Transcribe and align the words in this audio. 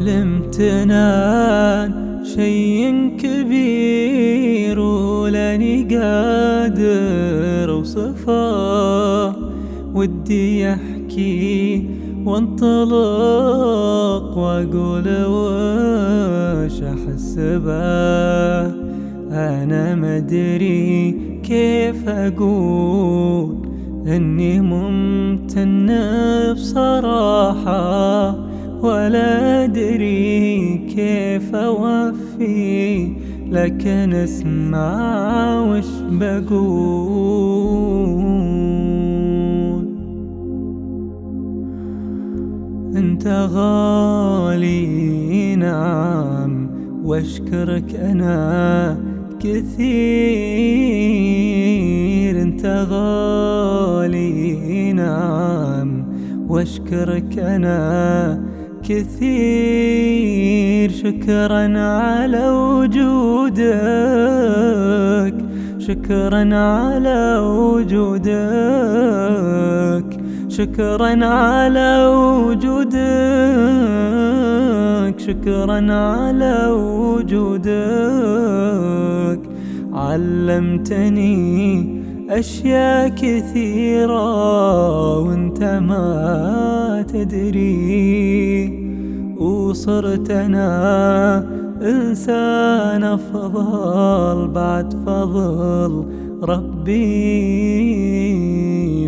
الامتنان 0.00 1.90
شي 2.24 2.90
كبير 3.16 4.78
ولاني 4.80 5.82
قادر 5.82 7.70
اوصفه 7.72 9.28
ودي 9.94 10.72
أحكي 10.72 11.86
وانطلق 12.26 12.98
وأقول 14.38 15.08
وش 15.26 16.82
احس 16.82 17.34
به 17.38 18.66
أنا 19.32 19.94
مدري 19.94 21.18
كيف 21.42 22.08
أقول 22.08 23.56
إني 24.06 24.60
ممتن 24.60 25.88
بصراحة. 26.54 28.37
ولا 28.88 29.64
أدري 29.64 30.78
كيف 30.96 31.54
أوفي 31.54 33.12
لكن 33.50 34.12
اسمع 34.12 35.60
وش 35.60 35.86
بقول. 36.10 37.48
أنت 42.96 43.48
غالي 43.52 45.56
نعم 45.56 46.70
وأشكرك 47.04 47.94
أنا 47.94 48.96
كثير. 49.40 49.68
أنت 52.42 52.86
غالي 52.90 54.92
نعم 54.92 56.04
وأشكرك 56.48 57.38
أنا 57.38 58.40
كثير 58.88 60.88
شكرا 60.90 61.78
على 61.78 62.50
وجودك 62.50 63.64
شكرا 65.78 66.56
على 66.56 67.38
وجودك 67.38 68.28
شكرا 70.48 71.24
على 71.24 72.06
وجودك 72.06 72.98
شكرا 75.18 75.92
على 75.92 76.66
وجودك. 76.70 77.68
علمتني 79.92 81.98
أشياء 82.30 83.08
كثيرة 83.08 85.18
وانت 85.18 85.62
ما 85.62 87.04
تدري. 87.08 88.37
وصرت 89.78 90.30
أنا 90.30 91.46
إنسان 91.82 93.04
أفضل 93.04 94.48
بعد 94.48 94.94
فضل 95.06 96.04
ربي 96.42 96.98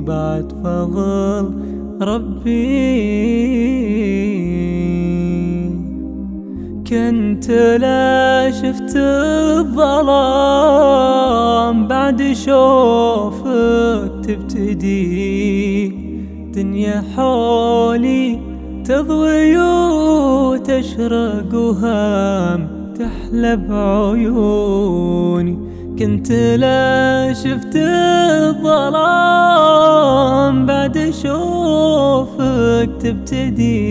بعد 0.01 0.53
فضل 0.65 1.55
ربي. 2.03 2.61
كنت 6.87 7.51
لا 7.81 8.51
شفت 8.51 8.97
الظلام 8.97 10.27
بعد 11.87 12.23
شوفك 12.33 14.13
تبتدي 14.25 15.89
دنيا 16.55 17.05
حولي 17.17 18.41
تضوي 18.85 19.57
وتشرق 20.71 21.55
وهام 21.55 22.69
تحلى 22.99 23.57
بعيوني 23.57 25.59
كنت 25.99 26.33
لا 26.33 27.33
شفت 27.33 27.77
الظلام 28.57 30.67
بعد 30.67 31.13
شوفك 31.23 32.91
تبتدي. 33.01 33.83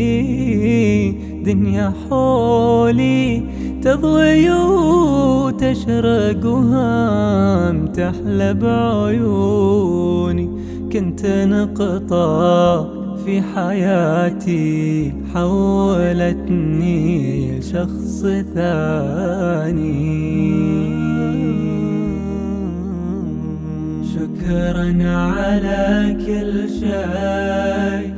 دنيا 1.44 1.94
حولي 2.10 3.44
تضوي 3.82 4.52
وتشرق 4.52 6.46
وهام 6.46 7.88
تحلى 7.88 8.54
بعيوني 8.54 10.50
كنت 10.94 11.26
نقطة 11.26 12.99
في 13.26 13.42
حياتي 13.42 15.14
حولتني 15.34 17.00
لشخص 17.60 18.26
ثاني. 18.56 20.00
شكرا 24.14 24.88
على 25.10 26.18
كل 26.26 26.70
شيء 26.80 28.14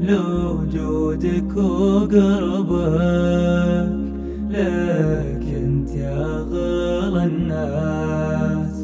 لوجودك 0.00 1.56
وقربك. 1.56 2.82
لك 4.50 5.44
انت 5.56 5.90
يا 5.90 6.26
غلى 6.50 7.24
الناس 7.24 8.76